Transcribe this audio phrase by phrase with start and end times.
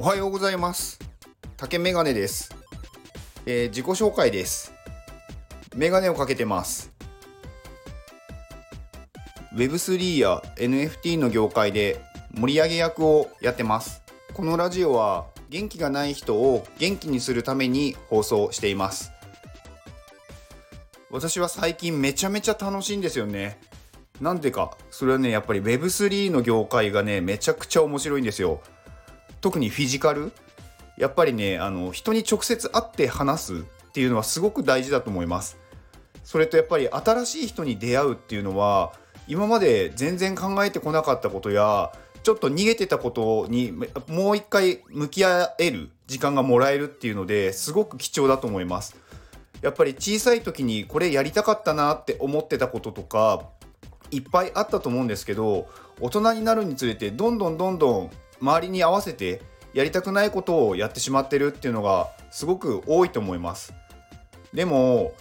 [0.00, 1.00] おはようございます。
[1.56, 2.54] 竹メガネです、
[3.46, 4.72] えー、自己紹介です。
[5.74, 6.92] メガネをかけてます。
[9.56, 12.00] Web3 や NFT の業界で
[12.32, 14.04] 盛り上げ役をやってます。
[14.34, 19.10] このラジオは元気がない人を元気にするために放送しています。
[21.10, 23.58] 私は最近めちゃめちゃ楽しいんですよね。
[24.20, 24.76] なんでか。
[24.92, 28.62] それはねやっぱり Web3 の業界がねめちゃくちゃ面白いんですよ。
[29.40, 30.32] 特にフィジカル
[30.96, 35.58] やっぱりねあの人に直接会って話すっていうのはすごく大事だと思います。
[36.24, 38.92] それとやっぱり新しい人に出会うっていうのは
[39.28, 41.90] 今まで全然考えてこなかったことや
[42.22, 43.72] ちょっと逃げてたことに
[44.08, 48.96] もう一回向き合える時間がもらえるっていうのですごく貴重だと思います。
[49.62, 53.42] やっぱり小さい時にこれやりたかったなって思ってたこととか
[54.10, 55.68] いっぱいあったと思うんですけど
[56.00, 58.10] 大人になるにつれてどんどんどんどん
[58.40, 59.42] 周りに合わせて
[59.74, 63.74] やりたくないことをやってしまってるっていうのがすごく多いと思います。
[64.52, 65.12] でも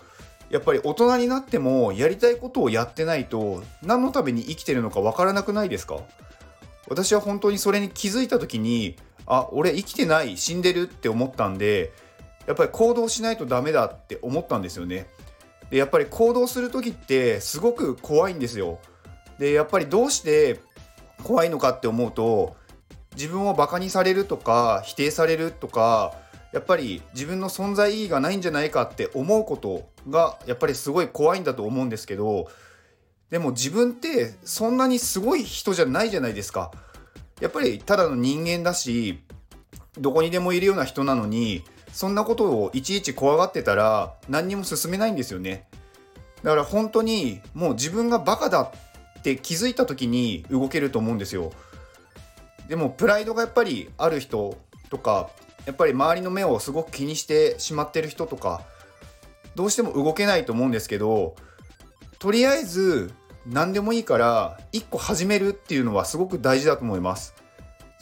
[0.50, 6.00] やっぱり大人になってもやりたいことをやってないと何のために生きてるのかわからなくないですか？
[6.88, 11.92] 私は本当にそれに気づいた時にあ俺生きてない死んでるって思ったんで
[12.46, 15.08] やっぱり行動しないとダメだって思ったんですよね。
[15.70, 18.80] でやっぱり行動する時ってすごく怖いんですよ。
[19.38, 20.62] でやっぱりどうして
[21.24, 22.56] 怖いのかって思うと
[23.18, 26.14] 自分をバカにされるとか否定されるとか
[26.54, 32.48] やっぱり自分の存在意義がないんじゃないかって思うことがやっぱりすごい怖いんだと思うんですけど
[33.30, 36.72] でも自分ってそんなにすごい人じゃないじゃないですか。
[37.42, 39.20] やっぱりただの人間だし
[40.00, 45.68] どこにでもいるような人なのにそんなことをいちいち怖がってたら何にも進めないんですよね。
[46.44, 48.72] だから本当にもう自分がバカだ
[49.20, 51.52] って気づいた時に動けると思うんですよ。
[52.68, 54.58] でもプライドがやっぱりある人
[54.90, 55.30] とか
[55.66, 58.62] やっぱり周りの目をすごく気にしてしまってる人とか
[59.56, 61.36] どうしても動けないと思うんですけど
[62.20, 63.12] とりあえず
[63.46, 67.34] 何でもいいから1個始めるっていうのはすごく大事だと思います。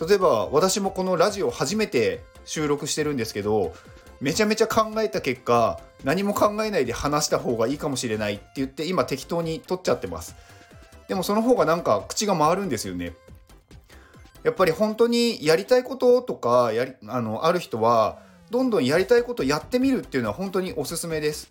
[0.08, 3.74] 例えば私もこのラジオ初めて収録してるんですけど
[4.20, 10.36] めちゃめちゃ考えた結果何も考えないで話した方がいいかもしれないって言って今適当に撮っちゃってます。
[11.08, 13.14] でもその方がなんか口が回るんですよね。
[14.46, 18.20] やっぱり本当にやりたいこととかやりあのある人は
[18.52, 21.50] どんどんやりたいことやってみるっていうのは本当におすすめです。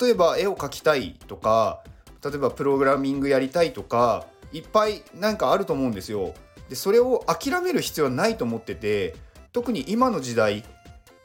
[0.00, 1.82] 例えば絵を描きたいとか
[2.22, 6.34] 例えばプログラミングやりたいとかいっぱいなんかあると思うんですよ。
[6.68, 9.16] でそれを諦める必要はないと思ってて
[9.54, 10.62] 特に今の時代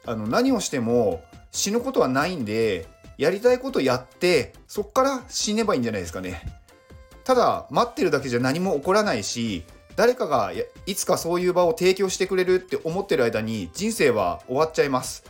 [0.06, 2.86] あの何をしても死ぬことはないんで
[3.18, 6.40] やりたいことやってそっから死ねばいいんじゃないですかね。
[7.22, 9.64] ただ待ってるだけじゃ何も起こらないし
[9.96, 10.52] 誰かが
[10.84, 15.24] いつかそういう場を提供してくれるって思ってる間に人生は終わっちゃいます。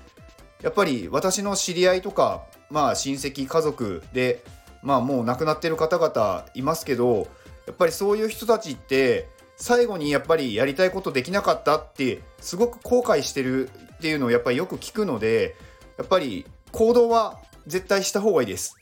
[0.60, 4.42] やっぱり私の知り合いとかまあ親戚家族で
[4.82, 7.28] まあもう亡くなってる方々いますけど
[7.66, 15.54] やっぱりそういう人たちって最後にやっぱりやりたいことできなかったってすごく後悔してるっていうのをやっぱりよく聞くので
[15.96, 18.76] やっぱり行動は絶対した方がいいです。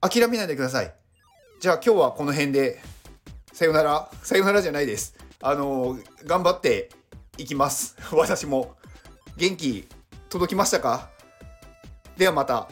[0.00, 0.94] 諦めないでください。
[1.60, 2.80] じゃあ今日はこの辺で。
[3.52, 4.10] さよなら。
[4.22, 5.16] さよならじゃないです。
[5.42, 6.88] あの頑張って
[7.38, 7.96] いきます。
[8.12, 8.76] 私も。
[9.36, 9.86] 元気
[10.30, 11.10] 届きましたか？
[12.16, 12.68] ではまた。